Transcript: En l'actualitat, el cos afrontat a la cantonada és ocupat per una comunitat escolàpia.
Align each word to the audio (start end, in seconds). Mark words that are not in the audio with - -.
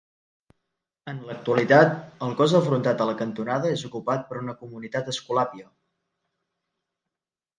En 1.11 1.17
l'actualitat, 1.27 1.91
el 2.27 2.31
cos 2.39 2.55
afrontat 2.61 3.03
a 3.03 3.07
la 3.09 3.13
cantonada 3.19 3.73
és 3.75 3.83
ocupat 3.91 4.25
per 4.31 4.39
una 4.41 4.57
comunitat 4.63 5.11
escolàpia. 5.13 5.69